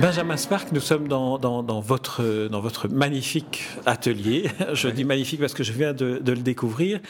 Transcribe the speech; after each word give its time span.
Benjamin 0.00 0.36
Spark, 0.36 0.72
nous 0.72 0.80
sommes 0.80 1.06
dans, 1.06 1.38
votre, 1.80 2.48
dans 2.48 2.60
votre 2.60 2.88
magnifique 2.88 3.62
atelier. 3.86 4.50
Je 4.72 4.88
dis 4.88 5.04
magnifique 5.04 5.40
parce 5.40 5.54
que 5.54 5.62
je 5.62 5.72
viens 5.72 5.92
de, 5.92 6.20
le 6.26 6.36
découvrir. 6.36 7.00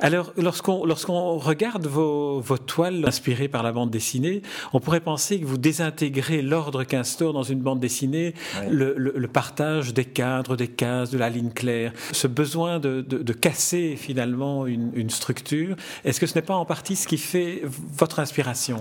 Alors, 0.00 0.32
lorsqu'on 0.36 0.84
lorsqu'on 0.84 1.38
regarde 1.38 1.86
vos, 1.86 2.40
vos, 2.40 2.58
toiles 2.58 3.04
inspirées 3.06 3.48
par 3.48 3.62
la 3.62 3.72
bande 3.72 3.90
dessinée, 3.90 4.42
on 4.74 4.80
pourrait 4.80 5.00
penser 5.00 5.40
que 5.40 5.46
vous 5.46 5.56
désintégrez 5.56 6.42
l'ordre 6.42 6.84
qu'instaure 6.84 7.32
dans 7.32 7.42
une 7.42 7.60
bande 7.60 7.80
dessinée 7.80 8.34
le, 8.70 8.94
le, 8.96 9.28
partage 9.28 9.94
des 9.94 10.04
cadres, 10.04 10.56
des 10.56 10.68
cases, 10.68 11.10
de 11.10 11.18
la 11.18 11.30
ligne 11.30 11.50
claire, 11.50 11.92
ce 12.12 12.26
besoin 12.26 12.78
de, 12.78 13.00
de, 13.00 13.18
de 13.18 13.32
casser 13.32 13.96
finalement 13.96 14.66
une, 14.66 14.92
une 14.94 15.10
structure. 15.10 15.76
Est-ce 16.04 16.20
que 16.20 16.26
ce 16.26 16.34
n'est 16.34 16.42
pas 16.42 16.54
en 16.54 16.66
partie 16.66 16.96
ce 16.96 17.08
qui 17.08 17.18
fait 17.18 17.62
votre 17.96 18.20
inspiration? 18.20 18.80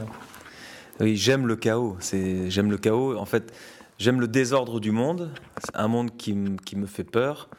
Oui, 0.99 1.17
j'aime 1.17 1.45
le 1.45 1.55
chaos. 1.55 1.97
j'aime 2.01 2.71
le 2.71 2.77
chaos. 2.77 3.17
En 3.17 3.25
fait, 3.25 3.53
j'aime 3.97 4.21
le 4.21 4.27
désordre 4.27 4.79
du 4.79 4.91
monde. 4.91 5.31
Un 5.73 5.87
monde 5.87 6.15
qui, 6.15 6.33
me 6.33 6.85
fait 6.85 7.03
peur, 7.03 7.49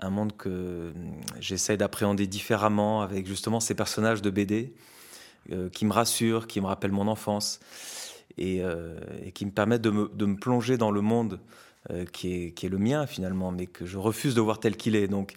un 0.00 0.10
monde 0.10 0.36
que 0.36 0.92
hum, 0.94 1.12
j'essaie 1.38 1.76
d'appréhender 1.76 2.26
différemment 2.26 3.02
avec 3.02 3.26
justement 3.26 3.60
ces 3.60 3.74
personnages 3.74 4.22
de 4.22 4.30
BD 4.30 4.74
euh, 5.52 5.68
qui 5.68 5.84
me 5.86 5.92
rassurent, 5.92 6.46
qui 6.46 6.60
me 6.60 6.66
rappellent 6.66 6.92
mon 6.92 7.06
enfance 7.08 7.60
et, 8.36 8.62
euh, 8.62 8.98
qui 9.34 9.46
me 9.46 9.52
permettent 9.52 9.82
de 9.82 9.90
me, 9.90 10.36
plonger 10.36 10.76
dans 10.76 10.90
le 10.90 11.02
monde 11.02 11.38
euh, 11.90 12.04
qui, 12.04 12.52
est, 12.56 12.68
le 12.68 12.78
mien 12.78 13.06
finalement, 13.06 13.52
mais 13.52 13.66
que 13.66 13.86
je 13.86 13.98
refuse 13.98 14.34
de 14.34 14.40
voir 14.40 14.58
tel 14.58 14.76
qu'il 14.76 14.96
est. 14.96 15.06
Donc, 15.06 15.34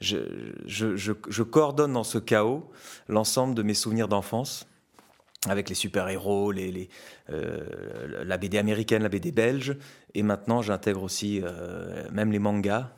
je 0.00 1.42
coordonne 1.42 1.94
dans 1.94 2.04
ce 2.04 2.18
chaos 2.18 2.70
l'ensemble 3.08 3.54
de 3.54 3.62
mes 3.62 3.74
souvenirs 3.74 4.06
d'enfance 4.06 4.66
avec 5.48 5.68
les 5.68 5.74
super-héros, 5.74 6.52
euh, 7.30 8.24
la 8.24 8.36
BD 8.36 8.58
américaine, 8.58 9.02
la 9.02 9.08
BD 9.08 9.32
belge, 9.32 9.76
et 10.14 10.22
maintenant 10.22 10.62
j'intègre 10.62 11.02
aussi 11.02 11.40
euh, 11.42 12.08
même 12.12 12.32
les 12.32 12.38
mangas 12.38 12.90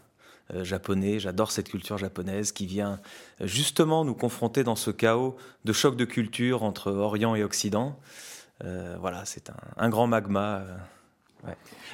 euh, 0.55 0.65
japonais. 0.65 1.19
J'adore 1.19 1.51
cette 1.51 1.69
culture 1.69 1.99
japonaise 1.99 2.53
qui 2.53 2.67
vient 2.67 3.01
justement 3.41 4.05
nous 4.05 4.15
confronter 4.15 4.65
dans 4.65 4.77
ce 4.77 4.91
chaos 4.91 5.37
de 5.65 5.73
choc 5.73 5.97
de 5.97 6.05
culture 6.05 6.63
entre 6.63 6.93
Orient 6.93 7.35
et 7.35 7.43
Occident. 7.43 7.99
voilà, 8.61 9.25
c'est 9.25 9.51
un, 9.77 9.89
grand 9.89 10.07
magma. 10.07 10.63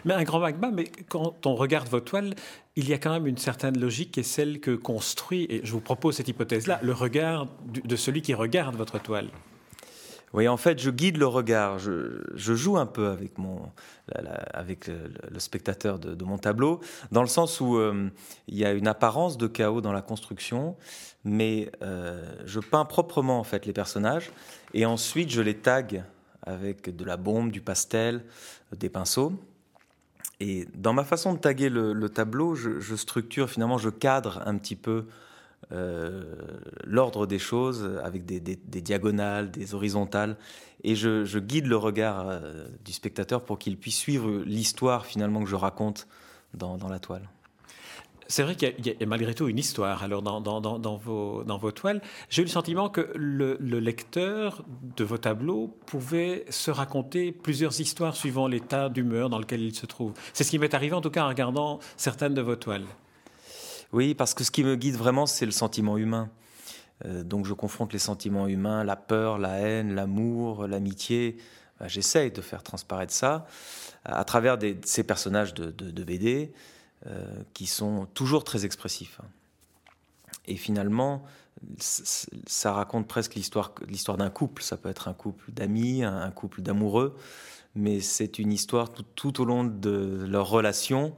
Mais 0.05 0.14
un 0.14 0.23
grand 0.23 0.41
magma, 0.41 0.70
mais 0.70 0.84
quand 1.08 1.47
on 1.47 1.55
regarde 1.55 1.89
vos 1.89 2.00
toiles, 2.00 2.34
il 2.77 2.89
y 2.89 2.95
a 2.95 2.98
quand 2.98 3.12
même 3.12 3.27
une 3.27 3.36
certaine 3.36 3.78
logique 3.78 4.12
qui 4.12 4.20
est 4.20 4.23
celle 4.23 4.61
que 4.61 4.70
construit, 4.70 5.47
et 5.50 5.61
je 5.64 5.73
vous 5.73 5.80
propose 5.80 6.17
cette 6.17 6.28
hypothèse-là, 6.28 6.80
le 6.83 6.92
regard 6.92 7.48
de 7.67 7.97
celui 7.97 8.23
qui 8.23 8.33
regarde 8.33 8.77
votre 8.77 8.98
toile. 8.98 9.28
Oui, 10.33 10.48
en 10.48 10.56
fait, 10.56 10.78
je 10.78 10.91
guide 10.91 11.19
le 11.19 11.27
regard. 11.27 11.78
Je, 11.78 12.22
joue 12.34 12.78
un 12.78 12.86
peu 12.86 13.08
avec, 13.08 13.36
le, 14.89 15.39
spectateur 15.39 15.98
de, 15.98 16.24
mon 16.24 16.39
tableau, 16.39 16.80
dans 17.11 17.22
le 17.22 17.28
sens 17.28 17.61
où 17.61 17.77
euh, 17.77 18.08
il 18.48 18.56
y 18.56 18.64
a 18.64 18.72
une 18.72 18.89
apparence 18.89 19.36
de 19.36 19.47
chaos 19.47 19.80
dans 19.80 19.92
la 19.92 20.02
construction, 20.02 20.77
mais 21.24 21.70
euh, 21.83 22.24
je 22.46 22.61
peins 22.61 22.84
proprement 22.84 23.39
en 23.39 23.45
fait 23.45 23.67
les 23.67 23.73
personnages, 23.73 24.33
et 24.74 24.86
ensuite 24.86 25.30
je 25.30 25.42
les 25.42 25.56
tag 25.56 26.05
avec 26.45 26.95
de 26.95 27.05
la 27.05 27.17
bombe, 27.17 27.52
du 27.52 27.61
pastel, 27.61 28.24
des 28.77 28.89
pinceaux. 28.89 29.33
Et 30.40 30.67
dans 30.74 30.92
ma 30.92 31.05
façon 31.05 31.35
de 31.35 31.39
taguer 31.39 31.68
le, 31.68 32.08
tableau, 32.08 32.56
je, 32.56 32.96
structure 32.96 33.48
finalement, 33.48 33.79
je 33.79 33.90
cadre 33.90 34.42
un 34.45 34.56
petit 34.56 34.74
peu 34.74 35.06
l'ordre 36.84 37.27
des 37.27 37.38
choses 37.38 37.98
avec 38.02 38.24
des, 38.24 38.40
diagonales, 38.80 39.50
des 39.50 39.74
horizontales, 39.74 40.36
et 40.84 40.94
je, 40.94 41.38
guide 41.38 41.66
le 41.66 41.77
regard 41.77 42.28
euh, 42.28 42.66
du 42.84 42.92
spectateur 42.92 43.44
pour 43.44 43.58
qu'il 43.58 43.77
puisse 43.77 43.96
suivre 43.96 44.42
l'histoire 44.44 45.06
finalement 45.06 45.42
que 45.42 45.48
je 45.48 45.56
raconte 45.56 46.06
dans, 46.55 46.77
la 46.88 46.98
toile. 46.98 47.28
C'est 48.28 48.42
vrai 48.42 48.56
qu'il 48.56 48.74
y, 48.86 49.02
a 49.02 49.06
malgré 49.06 49.34
tout 49.34 49.48
une 49.48 49.58
histoire 49.58 50.02
alors 50.02 50.22
dans, 50.22 50.40
dans, 50.40 50.96
vos, 50.96 51.44
dans 51.44 51.58
vos 51.58 51.70
toiles. 51.70 52.00
J'ai 52.28 52.42
eu 52.42 52.44
le 52.44 52.50
sentiment 52.50 52.88
que 52.88 53.11
le, 53.14 53.56
le, 53.61 53.78
lecteur 53.78 54.64
de 54.96 55.05
vos 55.05 55.18
tableaux 55.18 55.77
pouvait 55.86 56.44
se 56.50 56.70
raconter 56.70 57.32
plusieurs 57.32 57.80
histoires 57.80 58.16
suivant 58.16 58.46
l'état 58.46 58.88
d'humeur 58.88 59.30
dans 59.30 59.38
lequel 59.38 59.62
il 59.62 59.74
se 59.74 59.86
trouve. 59.86 60.12
C'est 60.32 60.44
ce 60.44 60.50
qui 60.50 60.58
m'est 60.58 60.74
arrivé 60.74 60.94
en 60.94 61.00
tout 61.00 61.11
cas 61.11 61.24
en 61.24 61.28
regardant 61.28 61.78
certaines 61.96 62.34
de 62.34 62.42
vos 62.42 62.56
toiles. 62.56 62.86
Oui, 63.92 64.14
parce 64.14 64.33
que 64.35 64.42
ce 64.42 64.51
qui 64.51 64.64
me 64.64 64.77
guide 64.77 64.97
vraiment, 64.97 65.27
c'est 65.27 65.45
le 65.45 65.53
sentiment 65.53 65.98
humain. 65.98 66.30
Euh, 67.05 67.23
donc 67.23 67.47
je 67.47 67.53
confronte 67.53 67.92
les 67.92 67.98
sentiments 67.98 68.47
humains, 68.47 68.85
la 68.85 68.97
peur, 68.97 69.39
la 69.39 69.58
haine, 69.58 69.95
l'amour, 69.95 70.67
l'amitié. 70.67 71.36
Bah, 71.79 71.89
j'essaye 71.89 72.30
de 72.30 72.41
faire 72.41 72.63
transparaître 72.63 73.13
ça 73.13 73.47
à 74.05 74.25
travers 74.25 74.58
ces 74.85 75.05
personnages 75.05 75.55
de, 75.55 76.03
BD 76.03 76.53
euh, 77.07 77.25
qui 77.55 77.67
sont 77.67 78.07
toujours 78.14 78.45
très 78.45 78.64
expressifs. 78.64 79.20
Et 80.47 80.57
finalement, 80.57 81.23
ça 81.79 82.73
raconte 82.73 83.07
presque 83.07 83.35
l'histoire, 83.35 83.73
d'un 84.17 84.30
couple. 84.30 84.63
Ça 84.63 84.77
peut 84.77 84.89
être 84.89 85.07
un 85.09 85.14
couple 85.14 85.53
d'amis, 85.53 86.03
un, 86.03 86.30
couple 86.30 86.63
d'amoureux, 86.63 87.17
mais 87.77 88.01
c'est 88.01 88.39
une 88.39 88.53
histoire 88.53 88.89
tout, 88.92 89.41
au 89.41 89.45
long 89.45 89.64
de 89.64 90.27
leur 90.29 90.48
relation 90.48 91.14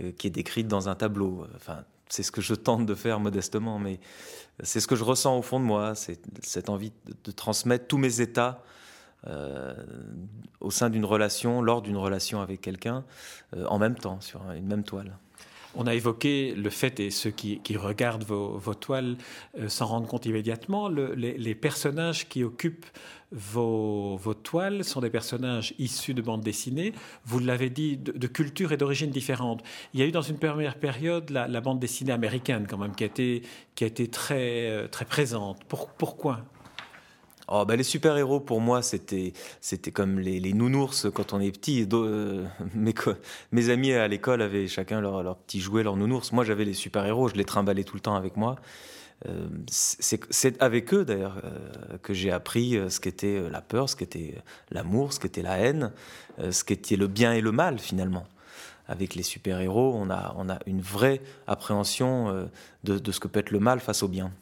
euh, 0.00 0.12
qui 0.12 0.28
est 0.28 0.30
décrite 0.30 0.68
dans 0.68 0.88
un 0.88 0.94
tableau. 0.94 1.46
Enfin, 1.56 1.84
c'est 2.12 2.22
ce 2.22 2.30
que 2.30 2.42
je 2.42 2.52
tente 2.54 2.84
de 2.84 2.94
faire 2.94 3.20
modestement, 3.20 3.78
mais 3.78 3.98
c'est 4.62 4.80
ce 4.80 4.86
que 4.86 4.96
je 4.96 5.02
ressens 5.02 5.38
au 5.38 5.40
fond 5.40 5.58
de 5.58 5.64
moi, 5.64 5.94
c'est 5.94 6.20
cette 6.42 6.68
envie 6.68 6.92
de, 7.24 7.30
transmettre 7.30 7.86
tous 7.86 7.96
mes 7.96 8.20
états 8.20 8.62
euh, 9.28 9.72
au 10.60 10.70
sein 10.70 10.90
d'une 10.90 11.06
relation, 11.06 11.62
lors 11.62 11.80
d'une 11.80 11.96
relation 11.96 12.42
avec 12.42 12.60
quelqu'un, 12.60 13.02
euh, 13.56 13.64
en 13.64 13.78
même 13.78 13.94
temps, 13.94 14.20
sur 14.20 14.42
une 14.50 14.66
même 14.66 14.84
toile. 14.84 15.16
On 15.74 15.86
a 15.86 15.94
évoqué 15.94 16.54
le 16.54 16.70
fait, 16.70 17.00
et 17.00 17.10
ceux 17.10 17.30
qui, 17.30 17.60
regardent 17.76 18.24
vos, 18.24 18.74
toiles 18.74 19.16
euh, 19.58 19.68
s'en 19.68 19.86
rendent 19.86 20.06
compte 20.06 20.26
immédiatement, 20.26 20.88
les, 20.88 21.54
personnages 21.54 22.28
qui 22.28 22.44
occupent 22.44 22.86
vos, 23.30 24.18
toiles 24.42 24.84
sont 24.84 25.00
des 25.00 25.08
personnages 25.08 25.74
issus 25.78 26.12
de 26.12 26.20
bandes 26.20 26.42
dessinées, 26.42 26.92
vous 27.24 27.38
l'avez 27.38 27.70
dit, 27.70 27.96
de, 27.96 28.26
culture 28.26 28.72
et 28.72 28.76
d'origine 28.76 29.10
différentes. 29.10 29.62
Il 29.94 30.00
y 30.00 30.02
a 30.02 30.06
eu 30.06 30.12
dans 30.12 30.22
une 30.22 30.38
première 30.38 30.76
période 30.78 31.30
la, 31.30 31.60
bande 31.60 31.80
dessinée 31.80 32.12
américaine 32.12 32.66
quand 32.68 32.78
même 32.78 32.94
qui 32.94 33.04
a 33.04 33.06
été, 33.06 33.42
euh, 34.30 34.88
très 34.88 35.04
présente. 35.06 35.64
pourquoi? 35.64 36.44
Oh, 37.54 37.66
bah, 37.66 37.76
les 37.76 37.82
super-héros, 37.82 38.40
pour 38.40 38.62
moi, 38.62 38.80
c'était, 38.80 39.34
c'était 39.60 39.90
comme 39.90 40.18
les, 40.18 40.54
nounours 40.54 41.08
quand 41.12 41.34
on 41.34 41.40
est 41.40 41.52
petit. 41.52 41.86
Euh, 41.92 42.46
mes, 43.52 43.68
amis 43.68 43.92
à 43.92 44.08
l'école 44.08 44.40
avaient 44.40 44.66
chacun 44.66 45.02
leur, 45.02 45.22
leur 45.22 45.36
petit 45.36 45.60
jouet, 45.60 45.82
leur 45.82 45.96
nounours. 45.96 46.32
Moi, 46.32 46.44
j'avais 46.44 46.64
les 46.64 46.72
super-héros, 46.72 47.28
je 47.28 47.34
les 47.34 47.44
trimballais 47.44 47.84
tout 47.84 47.94
le 47.94 48.00
temps 48.00 48.14
avec 48.14 48.38
moi. 48.38 48.56
Euh, 49.28 49.48
c'est 49.68 50.62
avec 50.62 50.94
eux, 50.94 51.04
d'ailleurs, 51.04 51.42
euh, 51.44 51.98
que 52.02 52.14
j'ai 52.14 52.30
appris 52.30 52.78
ce 52.88 53.00
qu'était 53.00 53.42
la 53.50 53.60
peur, 53.60 53.90
ce 53.90 53.96
qu'était 53.96 54.34
l'amour, 54.70 55.12
ce 55.12 55.20
qu'était 55.20 55.42
la 55.42 55.58
haine, 55.58 55.92
ce 56.38 56.64
qu'était 56.64 56.96
le 56.96 57.06
bien 57.06 57.34
et 57.34 57.42
le 57.42 57.52
mal, 57.52 57.78
finalement 57.78 58.24
avec 58.88 59.14
les 59.14 59.22
super-héros, 59.22 59.94
on 59.94 60.10
a, 60.10 60.34
on 60.36 60.50
a 60.50 60.58
une 60.66 60.80
vraie 60.80 61.20
appréhension 61.46 62.48
de, 62.82 62.98
de, 62.98 63.12
ce 63.12 63.20
que 63.20 63.28
peut 63.28 63.40
être 63.40 63.52
le 63.52 63.60
mal 63.60 63.78
face 63.80 64.02
au 64.02 64.08
bien. 64.08 64.32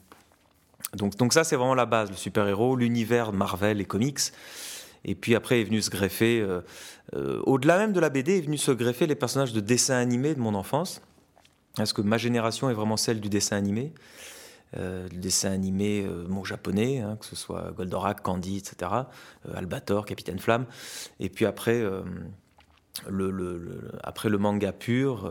Donc, 0.97 1.17
donc 1.17 1.33
ça, 1.33 1.45
c'est 1.45 1.57
vraiment 1.57 1.75
la 1.75 1.87
base, 1.87 2.11
le 2.11 2.17
super-héros, 2.17 2.77
l'univers 2.77 3.33
Marvel 3.33 3.81
et 3.81 3.85
comics. 3.85 4.33
Et 5.05 5.15
puis 5.15 5.35
après 5.35 5.61
est 5.61 5.65
venu 5.65 5.81
se 5.81 5.91
greffer, 5.91 6.41
euh, 6.41 6.61
euh, 7.15 7.41
au-delà 7.45 7.79
même 7.79 7.93
de 7.93 8.01
la 8.01 8.11
BD, 8.11 8.39
est 8.39 8.43
venu 8.43 8.59
se 8.59 8.71
greffer 8.71 9.07
les 9.07 9.15
personnages 9.15 9.53
de 9.53 9.61
dessins 9.61 9.97
animés 9.97 10.35
de 10.35 10.41
mon 10.41 10.55
enfance. 10.55 11.01
Parce 11.77 11.93
que 11.93 12.03
ma 12.03 12.19
génération 12.19 12.69
est 12.69 12.75
vraiment 12.75 12.97
celle 12.97 13.21
du 13.21 13.29
dessin 13.29 13.57
animé. 13.57 13.93
Euh, 14.77 15.09
le 15.11 15.19
dessin 15.19 15.51
animé 15.51 16.07
mon 16.29 16.45
japonais, 16.45 16.99
hein, 16.99 17.17
que 17.19 17.27
ce 17.27 17.37
soit 17.37 17.73
Goldorak, 17.73 18.23
Candy, 18.23 18.59
etc., 18.59 18.91
Albator, 19.55 20.05
Capitaine 20.05 20.39
Flamme. 20.39 20.67
Et 21.19 21.29
puis 21.29 21.47
après, 21.47 21.83
après 24.03 24.29
le 24.29 24.39
manga 24.39 24.73
pur, 24.73 25.31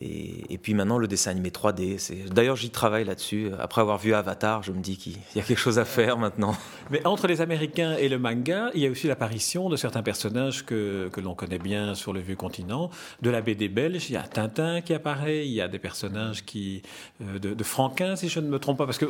et, 0.00 0.58
puis 0.58 0.74
maintenant, 0.74 0.98
le 0.98 1.08
dessin 1.08 1.32
animé 1.32 1.50
3D. 1.50 2.30
D'ailleurs, 2.30 2.54
j'y 2.54 2.70
travaille 2.70 3.04
là-dessus. 3.04 3.50
Après 3.58 3.80
avoir 3.80 3.98
vu 3.98 4.14
Avatar, 4.14 4.62
je 4.62 4.70
me 4.70 4.80
dis 4.80 4.96
qu'il 4.96 5.16
y 5.34 5.40
a 5.40 5.42
quelque 5.42 5.58
chose 5.58 5.80
à 5.80 5.84
faire 5.84 6.18
maintenant. 6.18 6.54
Mais 6.90 7.04
entre 7.04 7.26
les 7.26 7.40
Américains 7.40 7.96
et 7.96 8.08
le 8.08 8.18
manga, 8.18 8.70
il 8.74 8.82
y 8.82 8.86
a 8.86 8.90
aussi 8.90 9.08
l'apparition 9.08 9.68
de 9.68 9.76
certains 9.76 10.02
personnages 10.02 10.64
que, 10.64 11.10
l'on 11.18 11.34
connaît 11.34 11.58
bien 11.58 11.96
sur 11.96 12.12
le 12.12 12.20
vieux 12.20 12.36
continent. 12.36 12.90
De 13.22 13.30
la 13.30 13.40
BD 13.40 13.68
belge, 13.68 14.08
il 14.08 14.12
y 14.12 14.16
a 14.16 14.22
Tintin 14.22 14.82
qui 14.82 14.94
apparaît, 14.94 15.44
il 15.44 15.52
y 15.52 15.60
a 15.60 15.66
des 15.66 15.80
personnages 15.80 16.44
qui, 16.44 16.82
euh, 17.20 17.40
de, 17.40 17.54
de, 17.54 17.64
Franquin, 17.64 18.14
si 18.14 18.28
je 18.28 18.38
ne 18.38 18.48
me 18.48 18.60
trompe 18.60 18.78
pas, 18.78 18.86
parce 18.86 18.98
que 18.98 19.06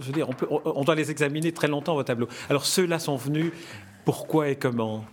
je 0.00 0.06
veux 0.06 0.12
dire, 0.12 0.28
on 0.64 0.84
doit 0.84 0.94
les 0.94 1.10
examiner 1.10 1.52
très 1.52 1.68
longtemps 1.68 1.94
vos 1.94 2.02
tableaux. 2.02 2.28
Alors 2.48 2.64
ceux-là 2.64 2.98
sont 2.98 3.16
venus, 3.16 3.52
pourquoi 4.06 4.48
et 4.48 4.56
comment? 4.56 5.04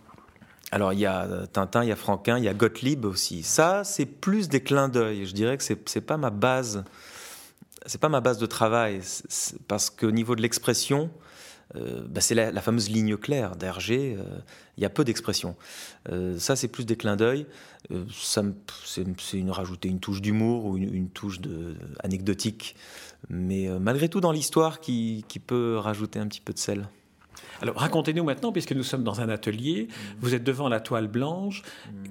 Alors 0.72 0.94
il 0.94 1.00
y 1.00 1.06
a 1.06 1.48
Tintin, 1.52 1.84
il 1.84 1.90
y 1.90 1.92
a 1.92 1.96
Franquin, 1.96 2.38
il 2.38 2.44
y 2.44 2.50
a 2.50 2.54
Gottlieb 2.54 3.06
aussi. 3.06 3.44
Ça, 3.44 3.84
c'est 3.84 4.06
plus 4.06 4.50
des 4.50 4.62
clins 4.62 4.90
d'œil. 4.90 5.26
Je 5.26 5.34
dirais 5.34 5.58
que 5.58 5.64
c'est 5.64 5.96
n'est 5.96 6.02
pas 6.02 6.18
ma 6.18 6.30
base. 6.30 6.84
C'est 7.86 8.02
pas 8.02 8.10
ma 8.10 8.20
base 8.20 8.38
de 8.38 8.46
travail 8.46 9.00
parce 9.68 9.90
qu'au 9.90 10.12
niveau 10.12 10.36
de 10.36 10.42
l'expression, 10.42 11.10
euh, 11.76 12.06
bah, 12.08 12.22
c'est 12.22 12.36
la, 12.36 12.62
fameuse 12.62 12.90
ligne 12.90 13.16
claire 13.18 13.56
d'Hergé. 13.56 14.18
Euh, 14.18 14.24
il 14.78 14.84
y 14.84 14.86
a 14.86 14.90
peu 14.90 15.04
d'expression. 15.04 15.56
Euh, 16.10 16.38
ça, 16.38 16.56
c'est 16.56 16.68
plus 16.68 16.86
des 16.86 16.98
clins 16.98 17.16
d'œil. 17.16 17.46
c'est 18.24 18.42
une 19.34 19.52
rajouter 19.52 19.90
une 19.90 20.00
touche 20.00 20.22
d'humour 20.22 20.66
ou 20.66 20.78
une, 20.78 21.10
touche 21.10 21.40
de, 21.40 21.76
anecdotique, 22.04 22.76
mais 23.30 23.68
malgré 23.80 24.10
tout 24.10 24.22
dans 24.22 24.32
l'histoire 24.32 24.80
qui 24.82 25.24
peut 25.46 25.78
rajouter 25.78 26.20
un 26.20 26.28
petit 26.28 26.42
peu 26.42 26.54
de 26.54 26.60
sel. 26.60 26.90
Alors 27.62 27.76
racontez-nous 27.76 28.24
maintenant, 28.24 28.52
puisque 28.52 28.74
nous 28.74 28.84
sommes 28.84 29.04
dans 29.04 29.22
un 29.22 29.30
atelier, 29.30 29.88
vous 30.20 30.36
êtes 30.36 30.44
devant 30.44 30.70
la 30.70 30.80
toile 30.80 31.08
blanche, 31.08 31.64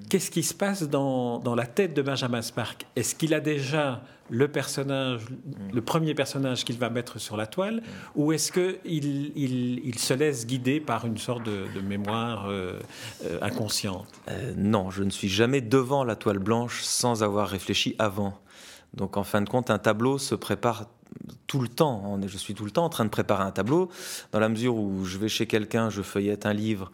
qu'est-ce 0.09 0.31
qui 0.31 0.43
se 0.43 0.55
passe 0.55 0.83
dans, 0.83 1.41
la 1.55 1.67
tête 1.67 1.95
de 1.95 2.03
Benjamin 2.03 2.43
Spark? 2.43 2.87
Est-ce 2.97 3.15
qu'il 3.15 3.35
a 3.35 3.41
déjà 3.41 4.03
le 4.29 4.49
personnage, 4.49 5.23
le 5.73 5.81
premier 5.81 6.15
personnage 6.15 6.65
qu'il 6.65 6.79
va 6.79 6.91
mettre 6.91 7.21
sur 7.21 7.37
la 7.37 7.47
toile, 7.47 7.83
ou 8.17 8.33
est-ce 8.33 8.51
qu'il 8.51 9.33
il, 9.37 9.99
se 9.99 10.15
laisse 10.15 10.47
guider 10.47 10.81
par 10.81 11.07
une 11.07 11.17
sorte 11.17 11.45
de, 11.45 11.81
mémoire 11.81 12.47
euh, 12.49 12.81
euh, 13.25 13.39
inconsciente? 13.41 14.09
Euh, 14.29 14.53
Non, 14.57 14.91
je 14.91 15.05
ne 15.05 15.11
suis 15.11 15.29
jamais 15.29 15.61
devant 15.61 16.03
la 16.03 16.17
toile 16.17 16.41
blanche 16.41 16.83
sans 16.83 17.23
avoir 17.23 17.49
réfléchi 17.49 17.95
avant. 18.01 18.41
Donc 18.97 19.17
en 19.17 19.25
fin 19.25 19.43
de 19.43 19.49
compte, 19.49 19.71
un 19.71 19.79
tableau 19.79 20.19
se 20.19 20.35
prépare 20.35 20.87
tout 21.47 21.61
le 21.61 21.69
temps. 21.69 22.19
Je 22.27 22.37
suis 22.37 22.55
tout 22.55 22.65
le 22.65 22.71
temps 22.71 22.85
en 22.85 22.89
train 22.89 23.05
de 23.05 23.11
préparer 23.11 23.45
un 23.45 23.51
tableau, 23.51 23.91
dans 24.33 24.41
la 24.41 24.49
mesure 24.49 24.77
où 24.77 25.05
je 25.05 25.19
vais 25.19 25.29
chez 25.29 25.47
quelqu'un, 25.47 25.91
je 25.91 26.03
feuillette 26.03 26.47
un 26.47 26.53
livre, 26.53 26.91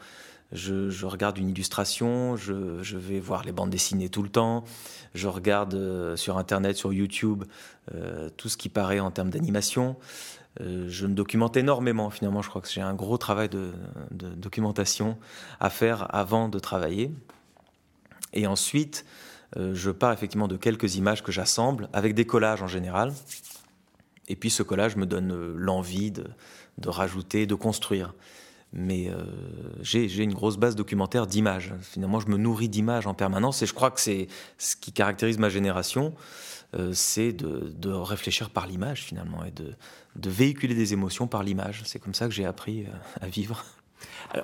je, 0.52 1.06
regarde 1.06 1.38
une 1.38 1.48
illustration, 1.48 2.36
je, 2.36 2.96
vais 2.96 3.20
voir 3.20 3.44
les 3.44 3.52
bandes 3.52 3.70
dessinées 3.70 4.08
tout 4.08 4.22
le 4.22 4.28
temps, 4.28 4.64
je 5.14 5.28
regarde 5.28 5.74
euh, 5.74 6.16
sur 6.16 6.38
Internet, 6.38 6.76
sur 6.76 6.92
YouTube, 6.92 7.44
euh, 7.94 8.28
tout 8.36 8.48
ce 8.48 8.56
qui 8.56 8.68
paraît 8.68 9.00
en 9.00 9.10
termes 9.10 9.30
d'animation. 9.30 9.96
Euh, 10.60 10.86
je 10.88 11.06
me 11.06 11.14
documente 11.14 11.56
énormément, 11.56 12.10
finalement, 12.10 12.42
je 12.42 12.50
crois 12.50 12.60
que 12.60 12.68
j'ai 12.68 12.82
un 12.82 12.94
gros 12.94 13.16
travail 13.16 13.48
de, 13.48 13.72
documentation 14.10 15.16
à 15.60 15.70
faire 15.70 16.14
avant 16.14 16.48
de 16.48 16.58
travailler. 16.58 17.10
Et 18.34 18.46
ensuite, 18.46 19.04
je 19.56 19.90
pars 19.90 20.12
effectivement 20.12 20.48
de 20.48 20.56
quelques 20.56 20.96
images 20.96 21.22
que 21.22 21.32
j'assemble, 21.32 21.88
avec 21.92 22.14
des 22.14 22.24
collages 22.24 22.62
en 22.62 22.68
général. 22.68 23.12
Et 24.28 24.36
puis 24.36 24.50
ce 24.50 24.62
collage 24.62 24.96
me 24.96 25.06
donne 25.06 25.32
euh, 25.32 25.54
l'envie 25.56 26.10
de, 26.10 26.24
rajouter, 26.86 27.46
de 27.46 27.54
construire. 27.54 28.14
Mais 28.72 29.10
euh, 29.10 29.24
j'ai 29.82 30.22
une 30.22 30.32
grosse 30.32 30.56
base 30.56 30.74
documentaire 30.74 31.26
d'images. 31.26 31.74
Finalement, 31.82 32.20
je 32.20 32.28
me 32.28 32.38
nourris 32.38 32.70
d'images 32.70 33.06
en 33.06 33.12
permanence 33.12 33.60
et 33.62 33.66
je 33.66 33.74
crois 33.74 33.90
que 33.90 34.00
c'est 34.00 34.28
ce 34.56 34.76
qui 34.76 34.92
caractérise 34.92 35.36
ma 35.36 35.50
génération, 35.50 36.14
euh, 36.74 36.92
c'est 36.94 37.32
de, 37.34 37.90
réfléchir 37.90 38.48
par 38.48 38.66
l'image 38.66 39.02
finalement 39.02 39.44
et 39.44 39.50
de, 39.50 39.74
de, 40.16 40.30
véhiculer 40.30 40.74
des 40.74 40.94
émotions 40.94 41.26
par 41.26 41.42
l'image. 41.42 41.82
C'est 41.84 41.98
comme 41.98 42.14
ça 42.14 42.26
que 42.26 42.32
j'ai 42.32 42.46
appris 42.46 42.86
à 43.20 43.26
vivre 43.26 43.62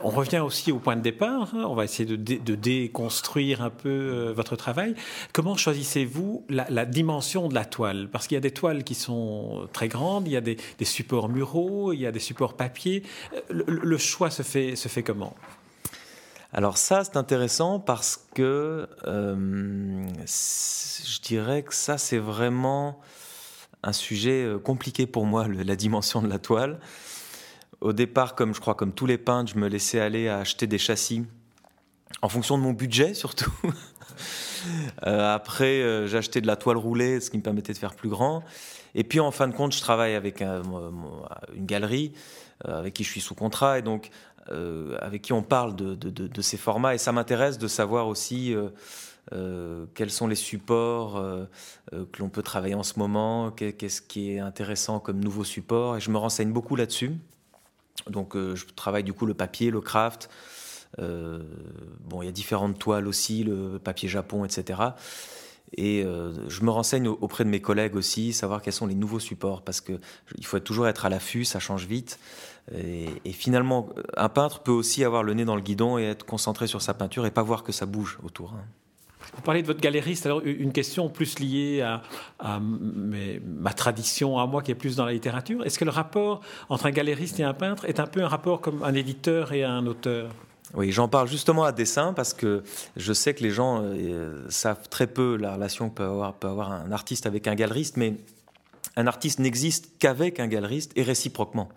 on 0.03 0.11
revient 0.11 0.39
aussi 0.39 0.73
au 0.73 0.79
point 0.79 0.97
de 0.97 1.01
départ. 1.01 1.55
Hein. 1.55 1.65
On 1.67 1.75
va 1.75 1.85
essayer 1.85 2.05
de, 2.05 2.55
déconstruire 2.55 3.63
un 3.63 3.71
peu 3.71 3.89
euh, 3.89 4.33
votre 4.33 4.57
travail. 4.57 4.95
Comment 5.33 5.57
choisissez-vous 5.57 6.45
la, 6.49 6.85
dimension 6.85 7.49
de 7.49 7.55
la 7.55 7.65
toile? 7.65 8.09
Parce 8.11 8.27
qu'il 8.27 8.35
y 8.35 8.39
a 8.39 8.43
des 8.43 8.51
toiles 8.51 8.85
qui 8.85 8.95
sont 8.95 9.69
très 9.73 9.89
grandes, 9.89 10.29
il 10.29 10.33
y 10.33 10.37
a 10.37 10.41
des, 10.41 10.57
supports 10.83 11.29
muraux, 11.29 11.93
il 11.93 12.01
y 12.01 12.07
a 12.07 12.13
des 12.13 12.21
supports 12.21 12.55
papier. 12.55 13.03
Euh, 13.35 13.65
le, 13.67 13.99
choix 13.99 14.31
se 14.31 14.43
fait, 14.43 14.77
se 14.77 14.89
fait 14.89 15.03
comment? 15.03 15.35
Alors 16.53 16.79
ça, 16.79 17.05
c'est 17.05 17.17
intéressant 17.17 17.79
parce 17.79 18.27
que 18.35 18.89
euh, 19.07 20.07
je 20.27 21.21
dirais 21.21 21.63
que 21.63 21.75
ça, 21.75 21.99
c'est 21.99 22.19
vraiment 22.19 23.01
un 23.83 23.93
sujet 23.93 24.51
compliqué 24.65 25.07
pour 25.07 25.25
moi, 25.25 25.47
la 25.47 25.77
dimension 25.77 26.21
de 26.21 26.29
la 26.29 26.39
toile. 26.39 26.81
Au 27.81 27.93
départ, 27.93 28.35
comme 28.35 28.55
je 28.55 28.61
crois, 28.61 28.75
comme 28.75 28.93
tous 28.93 29.07
les 29.07 29.19
peintres, 29.19 29.53
je 29.55 29.59
me 29.59 29.69
laissais 29.69 30.01
aller 30.01 30.29
à 30.29 30.39
acheter 30.39 30.67
des 30.67 30.79
châssis 30.79 31.25
en 32.23 32.29
fonction 32.29 32.59
de 32.59 32.63
mon 32.63 32.73
budget 32.73 33.15
surtout. 33.15 33.53
Euh, 35.07 35.35
après, 35.35 35.81
euh, 35.83 36.09
j'achetais 36.09 36.41
de 36.41 36.49
la 36.49 36.57
toile 36.57 36.77
roulée, 36.77 37.21
ce 37.21 37.31
qui 37.31 37.39
me 37.39 37.43
permettait 37.43 37.73
de 37.73 37.79
faire 37.79 37.95
plus 37.95 38.09
grand. 38.09 38.43
Et 38.97 39.05
puis, 39.05 39.21
en 39.21 39.31
fin 39.31 39.47
de 39.47 39.55
compte, 39.55 39.73
je 39.73 39.81
travaille 39.81 40.17
avec 40.17 40.43
une 40.43 40.65
galerie 41.59 42.13
euh, 42.67 42.81
avec 42.81 42.93
qui 42.95 43.05
je 43.05 43.11
suis 43.11 43.21
sous 43.21 43.37
contrat 43.37 43.79
et 43.79 43.83
donc 43.83 44.11
avec 45.01 45.23
qui 45.23 45.33
on 45.33 45.45
parle 45.45 45.77
de, 45.77 46.43
ces 46.43 46.57
formats. 46.57 46.95
Et 46.95 46.99
ça 46.99 47.13
m'intéresse 47.13 47.57
de 47.57 47.69
savoir 47.69 48.09
aussi 48.09 48.55
quels 49.31 50.11
sont 50.11 50.27
les 50.27 50.35
supports 50.35 51.23
que 51.93 52.19
l'on 52.19 52.31
peut 52.31 52.43
travailler 52.43 52.75
en 52.75 52.83
ce 52.83 52.99
moment, 52.99 53.53
qu'est-ce 53.53 54.03
qui 54.03 54.33
est 54.33 54.41
intéressant 54.41 54.99
comme 54.99 55.21
nouveau 55.21 55.45
support. 55.45 55.99
Et 55.99 56.01
je 56.01 56.11
me 56.11 56.19
renseigne 56.19 56.51
beaucoup 56.51 56.75
là-dessus. 56.75 57.13
Donc 58.11 58.37
euh, 58.37 58.55
je 58.55 58.67
travaille 58.67 59.05
du 59.05 59.13
coup 59.13 59.27
le 59.27 59.35
papier, 59.35 59.71
le 59.71 59.81
craft. 59.81 60.29
Euh, 60.99 61.43
bon, 62.01 62.23
il 62.23 62.27
y 62.27 62.29
a 62.29 62.33
différentes 62.33 62.79
toiles 62.79 63.07
aussi, 63.07 63.45
le 63.45 63.79
papier 63.79 64.09
japon, 64.09 64.45
etc. 64.45 64.81
Et 65.77 66.03
euh, 66.03 66.49
je 66.49 66.63
me 66.63 66.71
renseigne 66.71 67.09
auprès 67.09 67.45
de 67.45 67.51
mes 67.51 67.61
collègues 67.61 67.95
aussi, 67.95 68.33
savoir 68.33 68.63
quels 68.63 68.73
sont 68.73 68.87
les 68.87 68.95
nouveaux 68.95 69.19
supports, 69.19 69.63
parce 69.63 69.83
qu'il 69.83 69.99
faut 70.43 70.59
toujours 70.61 70.89
être 70.89 71.05
à 71.05 71.11
l'affût, 71.11 71.45
ça 71.45 71.59
change 71.59 71.87
vite. 71.87 72.19
Et, 72.75 73.33
finalement, 73.33 73.89
un 74.17 74.29
peintre 74.29 74.61
peut 74.61 74.73
aussi 74.73 75.03
avoir 75.03 75.23
le 75.23 75.33
nez 75.33 75.47
dans 75.47 75.57
le 75.57 75.63
guidon 75.63 75.99
et 75.99 76.05
être 76.05 76.27
concentré 76.27 76.67
sur 76.67 76.83
sa 76.83 76.93
peinture 76.93 77.25
et 77.25 77.31
pas 77.31 77.43
voir 77.43 77.65
que 77.65 77.73
ça 77.73 77.87
bouge 77.87 78.19
autour. 78.23 78.53
Hein. 78.53 78.65
Vous 79.35 79.43
parlez 79.43 79.63
de 79.63 79.67
votre 79.67 79.81
galeriste, 79.81 80.27
alors 80.27 80.41
une 80.45 80.73
question 80.73 81.09
plus 81.09 81.39
liée 81.39 81.81
à, 81.81 82.61
ma 82.61 83.73
tradition, 83.73 84.39
à 84.39 84.47
moi 84.47 84.63
qui 84.63 84.71
est 84.71 84.77
plus 84.77 84.97
dans 84.97 85.05
la 85.05 85.13
littérature. 85.13 85.65
Est-ce 85.65 85.79
que 85.79 85.85
le 85.85 85.91
rapport 85.91 86.41
entre 86.69 86.87
un 86.87 86.91
galériste 86.91 87.39
et 87.41 87.45
un 87.45 87.55
peintre 87.55 87.85
est 87.85 88.01
un 88.01 88.07
peu 88.07 88.23
un 88.23 88.29
rapport 88.29 88.61
comme 88.61 88.83
un 88.83 88.95
éditeur 88.95 89.53
et 89.53 89.65
un 89.65 89.87
auteur? 89.87 90.31
Oui, 90.75 90.93
j'en 90.93 91.09
parle 91.09 91.29
justement 91.29 91.65
à 91.65 91.73
dessin 91.73 92.13
parce 92.13 92.35
que 92.35 92.63
je 92.97 93.13
sais 93.13 93.33
que 93.35 93.43
les 93.43 93.51
gens 93.51 93.81
euh, 93.83 94.45
savent 94.51 94.89
très 94.91 95.07
peu 95.07 95.37
la 95.37 95.55
relation 95.55 95.89
que 95.89 95.95
peut 95.95 96.05
avoir, 96.05 96.35
peut 96.35 96.49
avoir 96.49 96.73
un 96.73 96.93
artiste 96.93 97.27
avec 97.27 97.47
un 97.47 97.55
galeriste, 97.55 97.97
mais 97.97 98.17
un 98.97 99.07
artiste 99.07 99.39
n'existe 99.39 99.93
qu'avec 99.99 100.41
un 100.41 100.47
galeriste 100.47 100.93
et 100.97 101.03
réciproquement. 101.03 101.69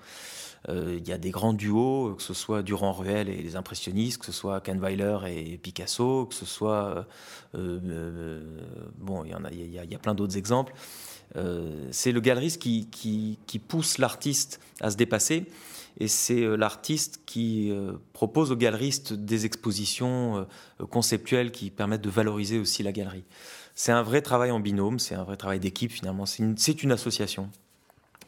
Euh, 0.70 0.98
il 0.98 1.08
y 1.08 1.12
a 1.12 1.18
des 1.18 1.32
grands 1.32 1.54
duos, 1.54 2.14
que 2.16 2.22
ce 2.24 2.34
soit 2.34 2.62
Durand-Ruel 2.62 3.30
et 3.30 3.42
les 3.42 3.56
impressionnistes, 3.56 4.20
que 4.20 4.26
ce 4.26 4.32
soit 4.32 4.62
Kahnweiler 4.62 5.18
et 5.28 5.58
Picasso, 5.58 6.28
que 6.28 6.36
ce 6.36 6.46
soit... 6.46 7.08
Euh, 7.56 7.80
euh, 7.86 8.62
bon, 8.98 9.24
il 9.24 9.32
y, 9.32 9.36
en 9.36 9.44
a, 9.44 9.52
il 9.52 9.74
y 9.74 9.96
a, 9.96 10.00
plein 10.00 10.14
d'autres 10.14 10.38
exemples. 10.38 10.74
c'est 11.92 12.12
le 12.12 12.20
galeriste 12.20 12.62
qui, 12.62 13.40
pousse 13.68 13.98
l'artiste 13.98 14.60
à 14.80 14.92
se 14.92 14.98
dépasser 14.98 15.46
et 16.00 16.08
c'est 16.08 16.42
l'artiste 16.58 17.22
qui 17.26 17.74
propose 18.14 18.52
aux 18.52 18.56
galeristes 18.56 19.14
des 19.14 19.46
expositions 19.46 20.48
conceptuelles 20.90 21.52
qui 21.52 21.70
permettent 21.70 22.02
de 22.02 22.10
valoriser 22.10 22.60
aussi 22.60 22.84
la 22.84 22.92
galerie. 22.92 23.26
C'est 23.76 23.92
un 23.92 24.04
vrai 24.04 24.22
travail 24.22 24.52
en 24.52 24.60
binôme, 24.60 25.00
c'est 25.00 25.16
un 25.16 25.24
vrai 25.24 25.38
travail 25.38 25.60
d'équipe 25.60 25.92
finalement, 25.92 26.26
c'est 26.26 26.84
une, 26.84 26.92
association. 26.92 27.50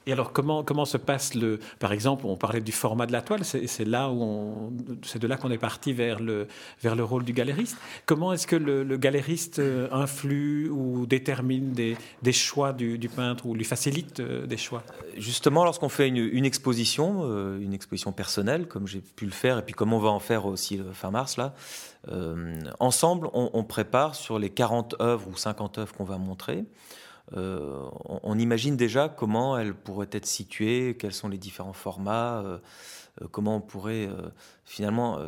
Et 0.05 0.12
alors, 0.12 0.33
comment, 0.33 0.63
comment 0.63 0.86
se 0.86 0.98
passe 0.98 1.33
le. 1.33 1.60
Par 1.79 1.93
exemple, 1.93 2.25
on 2.25 2.36
parlait 2.36 2.62
du 2.62 2.72
format 2.72 3.05
de 3.05 3.12
la 3.12 3.22
toile, 3.22 3.45
c'est 3.45 3.86
là 3.86 4.10
où 4.10 4.74
c'est 5.03 5.19
de 5.19 5.27
là 5.27 5.38
qu'on 5.38 5.51
est 5.51 5.57
parti 5.57 5.93
vers 5.93 6.19
le, 6.19 6.48
vers 6.81 6.95
le 6.95 7.03
rôle 7.03 7.24
du 7.24 7.33
galériste. 7.33 7.77
Comment 8.05 8.33
est-ce 8.33 8.48
que 8.48 8.55
le, 8.55 8.98
galériste 8.98 9.60
euh, 9.60 9.88
influe 9.91 10.69
ou 10.69 11.05
détermine 11.05 11.72
des, 11.72 11.98
des 12.22 12.33
choix 12.33 12.74
du, 12.74 12.98
peintre 13.10 13.45
ou 13.45 13.55
lui 13.55 13.63
facilite 13.63 14.19
euh, 14.19 14.45
des 14.45 14.57
choix? 14.57 14.83
Justement, 15.17 15.63
lorsqu'on 15.63 15.89
fait 15.89 16.07
une, 16.07 16.17
une 16.17 16.45
exposition, 16.45 17.22
euh, 17.24 17.60
une 17.60 17.74
exposition 17.74 18.12
personnelle, 18.12 18.67
comme 18.67 18.88
j'ai 18.88 19.01
pu 19.01 19.25
le 19.25 19.31
faire, 19.31 19.60
et 19.60 19.62
puis 19.62 19.74
comme 19.74 19.93
on 19.93 20.00
va 20.00 20.10
en 20.10 20.19
faire 20.19 20.45
aussi 20.45 20.81
fin 20.93 21.12
mars, 21.12 21.38
là, 21.38 21.53
ensemble, 22.79 23.29
on, 23.33 23.50
on, 23.53 23.63
prépare 23.63 24.15
sur 24.15 24.38
les 24.38 24.50
40 24.50 24.95
œuvres 25.00 25.29
ou 25.29 25.38
50 25.38 25.77
œuvres 25.77 25.93
qu'on 25.93 26.03
va 26.03 26.17
montrer. 26.17 26.65
Euh, 27.36 27.89
on, 28.06 28.38
imagine 28.38 28.75
déjà 28.75 29.08
comment 29.08 29.58
elle 29.58 29.74
pourrait 29.74 30.10
être 30.12 30.25
située, 30.25 30.98
quels 31.00 31.13
sont 31.13 31.30
les 31.30 31.38
différents 31.38 31.74
formats, 31.74 32.42
euh, 32.42 32.58
euh, 33.22 33.27
comment 33.32 33.56
on 33.56 33.62
pourrait 33.62 34.10
finalement 34.65 35.20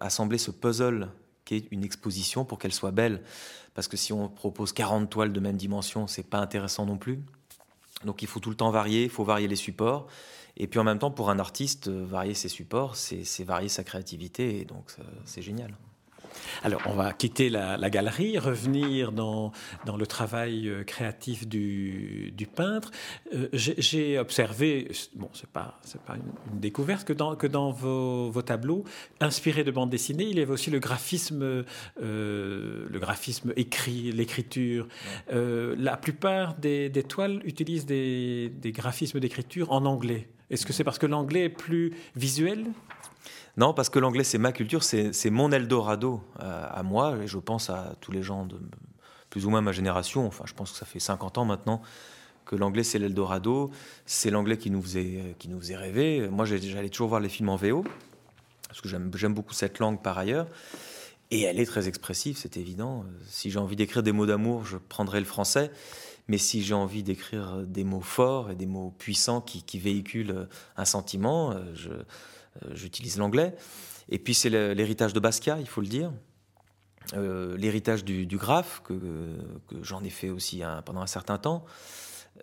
assembler 0.00 0.38
ce 0.38 0.50
puzzle 0.50 1.10
fabriquer 1.44 1.68
une 1.70 1.84
exposition 1.84 2.44
pour 2.44 2.58
qu'elle 2.58 2.72
soit 2.72 2.90
belle. 2.90 3.22
Parce 3.74 3.88
que 3.88 3.96
si 3.96 4.12
on 4.12 4.28
propose 4.28 4.72
40 4.72 5.08
toiles 5.08 5.32
de 5.32 5.40
même 5.40 5.56
dimension, 5.56 6.06
c'est 6.06 6.22
pas 6.22 6.38
intéressant 6.38 6.86
non 6.86 6.98
plus. 6.98 7.20
Donc 8.04 8.22
il 8.22 8.28
faut 8.28 8.40
tout 8.40 8.50
le 8.50 8.56
temps 8.56 8.70
varier, 8.70 9.04
il 9.04 9.10
faut 9.10 9.24
varier 9.24 9.48
les 9.48 9.56
supports. 9.56 10.06
Et 10.56 10.66
puis 10.66 10.78
en 10.78 10.84
même 10.84 10.98
temps, 10.98 11.10
pour 11.10 11.30
un 11.30 11.38
artiste, 11.38 11.88
varier 11.88 12.34
ses 12.34 12.48
supports, 12.48 12.96
c'est 12.96 13.44
varier 13.44 13.68
sa 13.68 13.84
créativité, 13.84 14.60
et 14.60 14.64
donc 14.64 14.94
c'est 15.24 15.42
génial. 15.42 15.74
Alors, 16.62 16.82
on 16.86 16.94
va 16.94 17.12
quitter 17.12 17.48
la, 17.48 17.90
galerie, 17.90 18.38
revenir 18.38 19.12
dans, 19.12 19.52
dans, 19.84 19.96
le 19.96 20.06
travail 20.06 20.68
euh, 20.68 20.84
créatif 20.84 21.46
du, 21.46 22.32
peintre. 22.54 22.90
Euh, 23.34 23.48
j'ai 23.52 24.18
observé, 24.18 24.90
bon, 25.14 25.30
c'est 25.32 25.48
pas, 25.48 25.80
pas 26.06 26.16
une, 26.16 26.60
découverte, 26.60 27.06
que 27.06 27.12
dans, 27.12 27.36
que 27.36 27.46
dans 27.46 27.70
vos, 27.70 28.30
vos, 28.30 28.42
tableaux, 28.42 28.84
inspirés 29.20 29.64
de 29.64 29.70
bande 29.70 29.90
dessinée, 29.90 30.24
il 30.24 30.38
y 30.38 30.42
avait 30.42 30.52
aussi 30.52 30.70
le 30.70 30.78
graphisme, 30.78 31.64
euh, 32.02 32.86
le 32.88 32.98
graphisme 32.98 33.52
écrit, 33.56 34.12
l'écriture. 34.12 34.88
la 35.30 35.96
plupart 35.96 36.54
des, 36.54 36.90
toiles 37.08 37.40
utilisent 37.44 37.86
des, 37.86 38.50
des 38.54 38.72
graphismes 38.72 39.20
d'écriture 39.20 39.72
en 39.72 39.84
anglais. 39.84 40.28
Est-ce 40.50 40.66
que 40.66 40.74
c'est 40.74 40.84
parce 40.84 40.98
que 40.98 41.06
l'anglais 41.06 41.44
est 41.44 41.48
plus 41.48 41.94
visuel? 42.14 42.66
Non, 43.56 43.74
parce 43.74 43.90
que 43.90 43.98
l'anglais, 43.98 44.24
c'est 44.24 44.38
ma 44.38 44.52
culture, 44.52 44.82
c'est 44.82 45.30
mon 45.30 45.52
Eldorado 45.52 46.22
euh, 46.40 46.66
à 46.70 46.82
moi, 46.82 47.16
et 47.22 47.26
je 47.26 47.38
pense 47.38 47.68
à 47.68 47.94
tous 48.00 48.10
les 48.10 48.22
gens 48.22 48.46
de 48.46 48.58
plus 49.28 49.46
ou 49.46 49.50
moins 49.50 49.62
ma 49.62 49.72
génération, 49.72 50.26
enfin 50.26 50.44
je 50.46 50.52
pense 50.52 50.72
que 50.72 50.78
ça 50.78 50.84
fait 50.84 51.00
50 51.00 51.38
ans 51.38 51.44
maintenant, 51.46 51.80
que 52.44 52.54
l'anglais 52.54 52.82
c'est 52.82 52.98
l'Eldorado, 52.98 53.70
c'est 54.04 54.30
l'anglais 54.30 54.58
qui, 54.58 54.70
nous 54.70 54.82
faisait, 54.82 55.36
qui 55.38 55.48
nous 55.48 55.58
faisait 55.58 55.76
rêver. 55.76 56.28
Moi 56.28 56.44
j'allais 56.44 56.90
toujours 56.90 57.08
voir 57.08 57.20
les 57.20 57.30
films 57.30 57.48
en 57.48 57.56
VO, 57.56 57.84
parce 58.68 58.80
que 58.80 58.88
j'aime 58.88 59.34
beaucoup 59.34 59.54
cette 59.54 59.78
langue 59.78 60.02
par 60.02 60.18
ailleurs, 60.18 60.46
et 61.30 61.42
elle 61.42 61.60
est 61.60 61.66
très 61.66 61.88
expressive, 61.88 62.36
c'est 62.38 62.58
évident. 62.58 63.06
Si 63.26 63.50
j'ai 63.50 63.58
envie 63.58 63.76
d'écrire 63.76 64.02
des 64.02 64.12
mots 64.12 64.26
d'amour, 64.26 64.66
je 64.66 64.76
prendrai 64.76 65.18
le 65.18 65.24
français, 65.24 65.70
mais 66.28 66.36
si 66.36 66.62
j'ai 66.62 66.74
envie 66.74 67.02
d'écrire 67.02 67.62
des 67.66 67.84
mots 67.84 68.02
forts 68.02 68.50
et 68.50 68.54
des 68.54 68.66
mots 68.66 68.94
puissants 68.98 69.40
qui, 69.40 69.62
qui 69.62 69.78
véhiculent 69.78 70.46
un 70.76 70.84
sentiment, 70.84 71.52
euh, 71.52 71.64
je 71.74 71.90
euh, 71.90 72.02
j'utilise 72.72 73.18
l'anglais. 73.18 73.54
Et 74.08 74.18
puis 74.18 74.34
c'est 74.34 74.50
l'héritage 74.50 75.12
de 75.12 75.20
Basquiat, 75.20 75.58
il 75.60 75.68
faut 75.68 75.80
le 75.80 75.86
dire. 75.86 76.12
Euh, 77.14 77.56
l'héritage 77.56 78.04
du, 78.04 78.26
graphe, 78.36 78.82
que, 78.84 78.94
j'en 79.82 80.02
ai 80.04 80.10
fait 80.10 80.30
aussi 80.30 80.62
pendant 80.84 81.02
un 81.02 81.06
certain 81.06 81.38
temps, 81.38 81.64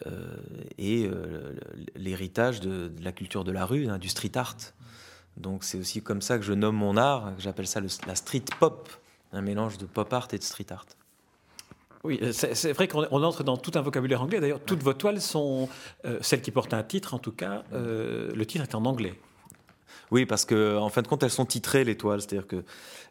euh, 0.05 0.37
et 0.77 1.09
l'héritage 1.95 2.59
de, 2.59 2.91
la 3.01 3.11
culture 3.11 3.43
de 3.43 3.51
la 3.51 3.65
rue, 3.65 3.87
hein, 3.87 3.97
du 3.97 4.09
street 4.09 4.31
art. 4.35 4.57
Donc 5.37 5.63
c'est 5.63 5.77
aussi 5.77 6.01
comme 6.01 6.21
ça 6.21 6.37
que 6.37 6.43
je 6.43 6.53
nomme 6.53 6.75
mon 6.75 6.97
art, 6.97 7.33
j'appelle 7.37 7.67
ça 7.67 7.79
la 8.07 8.15
street 8.15 8.45
pop, 8.59 8.89
un 9.31 9.41
mélange 9.41 9.77
de 9.77 9.85
pop 9.85 10.11
art 10.11 10.27
et 10.33 10.37
de 10.37 10.43
street 10.43 10.67
art. 10.71 10.85
Oui, 12.05 12.19
c'est 12.31 12.71
vrai 12.71 12.87
qu'on 12.87 13.03
entre 13.23 13.43
dans 13.43 13.57
tout 13.57 13.71
un 13.75 13.81
vocabulaire 13.81 14.21
anglais. 14.21 14.39
D'ailleurs, 14.39 14.61
toutes 14.65 14.81
vos 14.81 14.93
toiles 14.93 15.19
sont, 15.19 15.67
celles 16.21 16.41
qui 16.41 16.51
portent 16.51 16.73
un 16.73 16.83
titre 16.83 17.13
en 17.13 17.19
tout 17.19 17.33
cas, 17.33 17.63
le 17.71 18.43
titre 18.45 18.63
est 18.63 18.75
en 18.75 18.85
anglais. 18.85 19.19
Oui, 20.11 20.25
parce 20.25 20.45
que 20.45 20.77
en 20.77 20.89
fin 20.89 21.01
de 21.01 21.07
compte, 21.07 21.23
elles 21.23 21.29
sont 21.29 21.45
titrées 21.45 21.83
les 21.83 21.95
toiles, 21.95 22.21
c'est-à-dire 22.21 22.47
que 22.47 22.63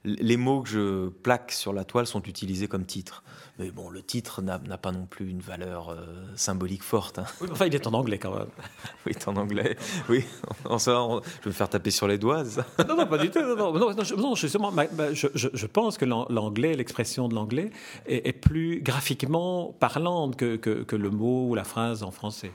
les 0.04 0.36
mots 0.36 0.62
que 0.62 0.68
je 0.68 1.08
plaque 1.08 1.52
sur 1.52 1.72
la 1.72 1.84
toile 1.84 2.06
sont 2.06 2.22
utilisés 2.22 2.68
comme 2.68 2.84
titre. 2.84 3.22
Mais 3.58 3.72
bon, 3.72 3.90
le 3.90 4.02
titre 4.02 4.40
n'a 4.40 4.58
pas 4.58 4.92
non 4.92 5.06
plus 5.06 5.28
une 5.28 5.40
valeur 5.40 5.88
euh, 5.88 5.96
symbolique 6.36 6.84
forte. 6.84 7.18
Hein. 7.18 7.24
Oui, 7.40 7.48
enfin, 7.50 7.66
il 7.66 7.74
est 7.74 7.86
en 7.88 7.94
anglais 7.94 8.18
quand 8.18 8.32
même. 8.32 8.46
oui, 9.06 9.12
il 9.12 9.16
est 9.16 9.28
en 9.28 9.36
anglais. 9.36 9.76
Oui, 10.08 10.24
en 10.64 10.78
je 10.78 10.90
vais 10.90 11.46
me 11.46 11.50
faire 11.50 11.68
taper 11.68 11.90
sur 11.90 12.06
les 12.06 12.18
doigts. 12.18 12.44
Ça 12.44 12.64
non, 12.88 12.96
non, 12.96 13.06
pas 13.06 13.18
du 13.18 13.30
tout. 13.30 13.40
Non, 13.40 13.72
non, 13.72 13.94
non, 14.16 14.34
justement, 14.36 14.72
je, 15.12 15.66
pense 15.66 15.98
que 15.98 16.04
l'anglais, 16.04 16.74
l'expression 16.74 17.28
de 17.28 17.34
l'anglais, 17.34 17.70
est, 18.06 18.32
plus 18.32 18.80
graphiquement 18.80 19.74
parlante 19.80 20.36
que, 20.36 20.56
que, 20.56 20.96
le 20.96 21.10
mot 21.10 21.48
ou 21.48 21.54
la 21.54 21.64
phrase 21.64 22.02
en 22.02 22.12
français. 22.12 22.52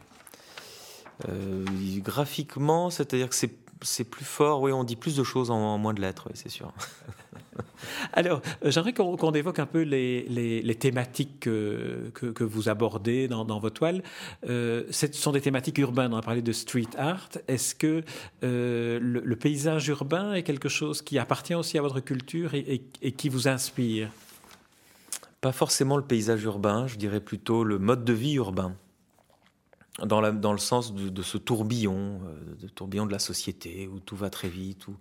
Euh, 1.28 1.66
graphiquement, 2.00 2.90
c'est-à-dire 2.90 3.30
que 3.30 3.36
c'est 3.36 3.63
c'est 3.84 4.04
plus 4.04 4.26
fort, 4.26 4.62
oui, 4.62 4.72
on 4.72 4.84
dit 4.84 4.96
plus 4.96 5.16
de 5.16 5.24
choses 5.24 5.52
en, 5.52 5.78
moins 5.78 5.94
de 5.94 6.02
lettres, 6.02 6.26
oui, 6.28 6.34
c'est 6.36 6.50
sûr. 6.50 6.72
Alors, 8.14 8.42
euh, 8.64 8.72
j'aimerais 8.72 8.94
qu'on 8.94 9.32
évoque 9.32 9.60
un 9.60 9.66
peu 9.66 9.82
les, 9.82 10.78
thématiques 10.80 11.42
que, 11.42 12.10
que, 12.14 12.44
vous 12.44 12.70
abordez 12.70 13.28
dans, 13.28 13.46
dans 13.46 13.60
vos 13.60 13.70
toiles. 13.70 14.02
Euh, 14.48 14.84
ce 14.90 15.08
sont 15.12 15.32
des 15.32 15.42
thématiques 15.42 15.78
urbaines, 15.78 16.14
on 16.14 16.18
a 16.18 16.22
parlé 16.22 16.42
de 16.42 16.52
street 16.52 16.90
art. 16.98 17.30
Est-ce 17.48 17.76
que 17.76 18.04
euh, 18.44 19.00
le, 19.02 19.36
paysage 19.36 19.88
urbain 19.90 20.34
est 20.34 20.44
quelque 20.44 20.70
chose 20.70 21.02
qui 21.02 21.20
appartient 21.20 21.56
aussi 21.56 21.78
à 21.78 21.82
votre 21.82 22.00
culture 22.00 22.54
et, 22.54 22.82
et 23.02 23.12
qui 23.12 23.30
vous 23.30 23.48
inspire? 23.48 24.10
Pas 25.42 25.52
forcément 25.52 25.98
le 25.98 26.04
paysage 26.04 26.44
urbain, 26.44 26.88
je 26.88 26.96
dirais 26.96 27.20
plutôt 27.20 27.64
le 27.64 27.78
mode 27.78 28.06
de 28.06 28.14
vie 28.14 28.36
urbain 28.36 28.76
dans, 30.00 30.22
le 30.22 30.58
sens 30.58 30.94
de, 30.94 31.22
ce 31.22 31.38
tourbillon, 31.38 32.20
euh, 32.26 32.56
de 32.62 32.68
tourbillon 32.68 33.06
de 33.06 33.12
la 33.12 33.20
société, 33.20 33.88
où 33.88 34.00
tout 34.00 34.16
va 34.16 34.30
très 34.30 34.50
vite, 34.50 34.88
où 34.88 34.96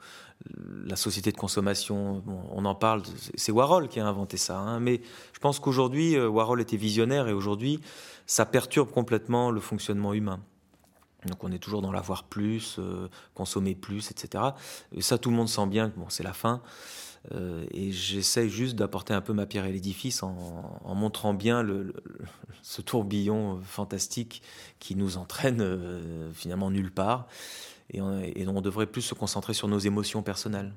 la 0.84 0.96
société 0.96 1.32
de 1.32 1.36
consommation, 1.36 2.22
on 2.50 2.64
en 2.64 2.74
parle, 2.74 3.02
c'est 3.34 3.52
Warhol 3.52 3.88
qui 3.88 4.00
a 4.00 4.06
inventé 4.06 4.36
ça, 4.36 4.58
hein, 4.58 4.80
mais 4.80 5.00
je 5.32 5.38
pense 5.38 5.60
qu'aujourd'hui, 5.60 6.16
euh, 6.16 6.28
Warhol 6.28 6.60
était 6.60 6.76
visionnaire 6.76 7.28
et 7.28 7.32
aujourd'hui, 7.32 7.80
ça 8.26 8.44
perturbe 8.44 8.90
complètement 8.90 9.50
le 9.50 9.60
fonctionnement 9.60 10.12
humain. 10.12 10.40
Donc 11.26 11.42
on 11.44 11.52
est 11.52 11.58
toujours 11.58 11.82
dans 11.82 11.92
l'avoir 11.92 12.24
plus, 12.24 12.76
euh, 12.78 13.08
consommer 13.34 13.74
plus, 13.74 14.10
etc. 14.10 14.44
Et 14.94 15.02
ça, 15.02 15.18
tout 15.18 15.30
le 15.30 15.36
monde 15.36 15.48
sent 15.48 15.66
bien 15.66 15.88
que 15.88 15.98
bon, 15.98 16.06
c'est 16.08 16.24
la 16.24 16.32
fin. 16.32 16.60
Euh, 17.30 17.64
et 17.70 17.92
j'essaye 17.92 18.50
juste 18.50 18.74
d'apporter 18.74 19.14
un 19.14 19.20
peu 19.20 19.32
ma 19.32 19.46
pierre 19.46 19.64
à 19.64 19.68
l'édifice 19.68 20.22
en, 20.22 20.94
montrant 20.94 21.34
bien 21.34 21.64
ce 22.62 22.82
tourbillon 22.82 23.60
fantastique 23.62 24.42
qui 24.80 24.96
nous 24.96 25.16
entraîne 25.16 25.60
euh, 25.60 26.32
finalement 26.32 26.70
nulle 26.70 26.90
part. 26.90 27.26
Et 27.90 28.00
on, 28.00 28.22
on 28.48 28.60
devrait 28.60 28.86
plus 28.86 29.02
se 29.02 29.14
concentrer 29.14 29.54
sur 29.54 29.68
nos 29.68 29.78
émotions 29.78 30.22
personnelles. 30.22 30.72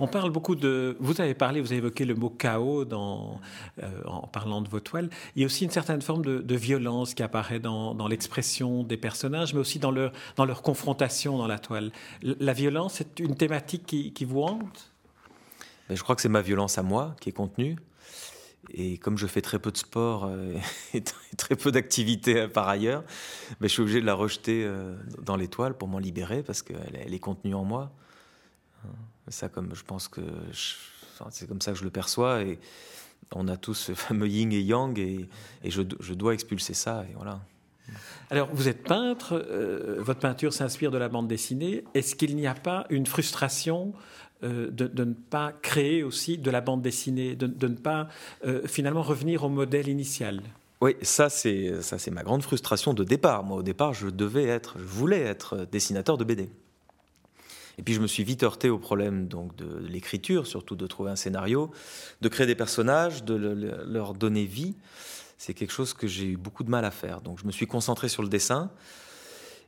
On 0.00 0.08
parle 0.08 0.30
beaucoup 0.30 0.56
de. 0.56 0.96
Vous 0.98 1.20
avez 1.20 1.34
parlé, 1.34 1.60
vous 1.60 1.68
avez 1.68 1.78
évoqué 1.78 2.04
le 2.04 2.14
mot 2.14 2.28
chaos 2.28 2.82
euh, 2.82 4.02
en 4.04 4.26
parlant 4.26 4.60
de 4.60 4.68
vos 4.68 4.80
toiles. 4.80 5.08
Il 5.34 5.42
y 5.42 5.44
a 5.44 5.46
aussi 5.46 5.64
une 5.64 5.70
certaine 5.70 6.02
forme 6.02 6.24
de, 6.24 6.56
violence 6.56 7.14
qui 7.14 7.22
apparaît 7.22 7.60
dans, 7.60 8.08
l'expression 8.08 8.82
des 8.82 8.96
personnages, 8.96 9.54
mais 9.54 9.60
aussi 9.60 9.78
dans 9.78 9.90
leur, 9.90 10.62
confrontation 10.62 11.38
dans 11.38 11.46
la 11.46 11.58
toile. 11.58 11.92
La 12.22 12.52
violence, 12.52 12.94
c'est 12.94 13.20
une 13.20 13.36
thématique 13.36 13.86
qui 13.86 14.24
vous 14.24 14.42
hante? 14.42 14.95
Je 15.90 16.02
crois 16.02 16.16
que 16.16 16.22
c'est 16.22 16.28
ma 16.28 16.42
violence 16.42 16.78
à 16.78 16.82
moi 16.82 17.14
qui 17.20 17.28
est 17.28 17.32
contenue. 17.32 17.76
Et 18.70 18.98
comme 18.98 19.16
je 19.16 19.26
fais 19.26 19.42
très 19.42 19.58
peu 19.58 19.70
de 19.70 19.76
sport 19.76 20.24
euh, 20.24 20.58
et 20.94 21.02
très 21.36 21.56
peu 21.56 21.70
d'activités 21.70 22.40
euh, 22.40 22.48
par 22.48 22.68
ailleurs, 22.68 23.04
je 23.60 23.66
suis 23.68 23.82
obligé 23.82 24.00
de 24.00 24.06
la 24.06 24.14
rejeter 24.14 24.64
euh, 24.64 24.96
dans 25.22 25.36
l'étoile 25.36 25.76
pour 25.76 25.88
m'en 25.88 25.98
libérer 25.98 26.42
parce 26.42 26.62
qu'elle 26.62 26.98
elle 27.00 27.14
est 27.14 27.20
contenue 27.20 27.54
en 27.54 27.64
moi. 27.64 27.92
Ça, 29.28 29.48
comme 29.48 29.74
je 29.74 29.82
pense 29.82 30.06
que 30.06 30.20
c'est 31.30 31.48
comme 31.48 31.60
ça 31.60 31.72
que 31.72 31.78
je 31.78 31.84
le 31.84 31.90
perçois. 31.90 32.42
Et 32.42 32.60
on 33.34 33.48
a 33.48 33.56
tous 33.56 33.74
ce 33.74 33.94
fameux 33.94 34.28
yin 34.28 34.52
et 34.52 34.60
yang 34.60 34.96
et, 34.98 35.28
je, 35.64 35.82
dois 35.82 36.34
expulser 36.34 36.74
ça. 36.74 37.04
Et 37.10 37.14
voilà. 37.14 37.40
Alors, 38.30 38.48
vous 38.52 38.68
êtes 38.68 38.82
peintre, 38.82 39.46
votre 39.98 40.20
peinture 40.20 40.52
s'inspire 40.52 40.90
de 40.90 40.98
la 40.98 41.08
bande 41.08 41.28
dessinée. 41.28 41.84
Est-ce 41.94 42.16
qu'il 42.16 42.34
n'y 42.34 42.46
a 42.46 42.54
pas 42.54 42.86
une 42.90 43.06
frustration 43.06 43.94
euh, 44.44 44.70
de, 44.70 45.04
ne 45.04 45.14
pas 45.14 45.50
créer 45.62 46.02
aussi 46.02 46.36
de 46.36 46.50
la 46.50 46.60
bande 46.60 46.82
dessinée, 46.82 47.34
de, 47.36 47.46
ne 47.46 47.74
pas 47.74 48.08
euh, 48.44 48.60
finalement 48.66 49.00
revenir 49.00 49.44
au 49.44 49.48
modèle 49.48 49.88
initial? 49.88 50.42
Oui, 50.82 50.94
ça 51.00 51.30
c'est 51.30 51.80
ça 51.80 51.98
c'est 51.98 52.10
ma 52.10 52.22
grande 52.22 52.42
frustration 52.42 52.92
de 52.92 53.02
départ. 53.02 53.44
Moi 53.44 53.56
au 53.56 53.62
départ, 53.62 53.94
je 53.94 54.08
devais 54.08 54.44
être, 54.44 54.76
je 54.78 54.84
voulais 54.84 55.22
être 55.22 55.66
dessinateur 55.72 56.18
de 56.18 56.24
BD. 56.24 56.50
Et 57.78 57.82
puis 57.82 57.94
je 57.94 58.00
me 58.00 58.06
suis 58.06 58.24
vite 58.24 58.42
heurté 58.42 58.68
au 58.68 58.78
problème 58.78 59.26
donc 59.26 59.56
de 59.56 59.78
l'écriture, 59.88 60.46
surtout 60.46 60.76
de 60.76 60.86
trouver 60.86 61.10
un 61.10 61.16
scénario, 61.16 61.70
de 62.20 62.28
créer 62.28 62.46
des 62.46 62.54
personnages, 62.54 63.24
de 63.24 63.34
leur 63.86 64.12
donner 64.12 64.44
vie. 64.44 64.74
C'est 65.38 65.54
quelque 65.54 65.72
chose 65.72 65.92
que 65.92 66.06
j'ai 66.06 66.26
eu 66.26 66.36
beaucoup 66.36 66.64
de 66.64 66.70
mal 66.70 66.84
à 66.84 66.90
faire. 66.90 67.20
Donc 67.20 67.38
je 67.38 67.46
me 67.46 67.52
suis 67.52 67.66
concentré 67.66 68.08
sur 68.08 68.22
le 68.22 68.28
dessin. 68.28 68.70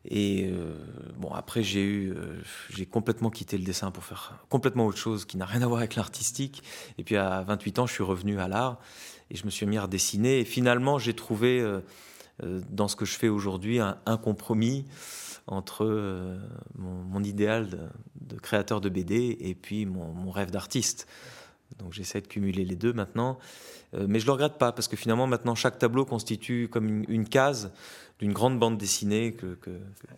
Et 0.04 0.48
euh, 0.50 0.74
bon, 1.16 1.30
après, 1.32 1.62
j'ai 1.62 1.82
eu, 1.82 2.12
euh, 2.12 2.40
j'ai 2.70 2.86
complètement 2.86 3.30
quitté 3.30 3.58
le 3.58 3.64
dessin 3.64 3.90
pour 3.90 4.04
faire 4.04 4.44
complètement 4.48 4.86
autre 4.86 4.98
chose 4.98 5.24
qui 5.24 5.36
n'a 5.36 5.44
rien 5.44 5.62
à 5.62 5.66
voir 5.66 5.80
avec 5.80 5.96
l'artistique. 5.96 6.62
Et 6.98 7.04
puis 7.04 7.16
à 7.16 7.42
28 7.42 7.80
ans, 7.80 7.86
je 7.86 7.92
suis 7.92 8.04
revenu 8.04 8.38
à 8.40 8.48
l'art 8.48 8.78
et 9.30 9.36
je 9.36 9.44
me 9.44 9.50
suis 9.50 9.66
mis 9.66 9.76
à 9.76 9.86
dessiner. 9.86 10.40
Et 10.40 10.44
finalement, 10.44 10.98
j'ai 10.98 11.14
trouvé 11.14 11.60
euh, 11.60 11.80
dans 12.70 12.88
ce 12.88 12.96
que 12.96 13.04
je 13.04 13.16
fais 13.16 13.28
aujourd'hui 13.28 13.80
un, 13.80 14.16
compromis 14.16 14.86
entre 15.46 16.38
mon, 16.76 17.24
idéal 17.24 17.88
de, 18.20 18.36
créateur 18.38 18.80
de 18.80 18.88
BD 18.88 19.36
et 19.40 19.54
puis 19.54 19.86
mon, 19.86 20.30
rêve 20.30 20.50
d'artiste. 20.50 21.08
Donc 21.78 21.92
j'essaie 21.92 22.20
de 22.20 22.26
cumuler 22.26 22.64
les 22.64 22.76
deux 22.76 22.92
maintenant. 22.92 23.38
Euh, 23.94 24.06
mais 24.08 24.18
je 24.18 24.24
ne 24.24 24.28
le 24.28 24.32
regrette 24.32 24.58
pas, 24.58 24.72
parce 24.72 24.88
que 24.88 24.96
finalement, 24.96 25.26
maintenant, 25.26 25.54
chaque 25.54 25.78
tableau 25.78 26.04
constitue 26.04 26.68
comme 26.70 27.04
une, 27.08 27.28
case 27.28 27.72
d'une 28.18 28.32
grande 28.32 28.58
bande 28.58 28.76
dessinée 28.76 29.32
que, 29.32 29.56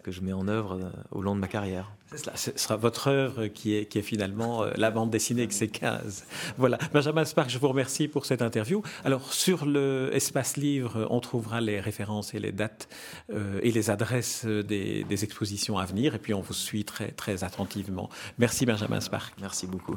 que, 0.02 0.10
je 0.10 0.20
mets 0.22 0.32
en 0.32 0.48
œuvre 0.48 0.74
euh, 0.74 0.90
au 1.12 1.22
long 1.22 1.34
de 1.36 1.40
ma 1.40 1.46
carrière. 1.46 1.92
Cela, 2.16 2.36
ce 2.36 2.50
sera 2.56 2.74
votre 2.74 3.06
œuvre 3.06 3.46
qui 3.46 3.76
est, 3.76 3.86
qui 3.86 3.98
est 3.98 4.02
finalement 4.02 4.64
euh, 4.64 4.72
la 4.74 4.90
bande 4.90 5.10
dessinée 5.10 5.42
avec 5.42 5.52
ses 5.52 5.68
cases. 5.68 6.26
Voilà. 6.58 6.78
Benjamin 6.92 7.24
Spark, 7.24 7.48
je 7.48 7.58
vous 7.58 7.68
remercie 7.68 8.08
pour 8.08 8.26
cette 8.26 8.42
interview. 8.42 8.82
Alors, 9.04 9.32
sur 9.32 9.66
le 9.66 10.10
espace 10.12 10.56
livre, 10.56 11.06
on 11.10 11.20
trouvera 11.20 11.60
les 11.60 11.78
références 11.78 12.34
et 12.34 12.40
les 12.40 12.52
dates 12.52 12.88
et 13.62 13.70
les 13.70 13.90
adresses 13.90 14.44
des, 14.44 15.04
des, 15.04 15.24
expositions 15.24 15.78
à 15.78 15.84
venir. 15.84 16.16
Et 16.16 16.18
puis, 16.18 16.34
on 16.34 16.40
vous 16.40 16.54
suit 16.54 16.84
très, 16.84 17.12
très 17.12 17.44
attentivement. 17.44 18.08
Merci, 18.38 18.66
Benjamin 18.66 19.00
Spark. 19.00 19.34
Merci 19.40 19.68
beaucoup. 19.68 19.96